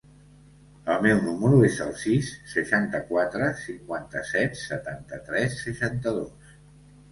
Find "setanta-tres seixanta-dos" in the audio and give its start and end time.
4.65-6.53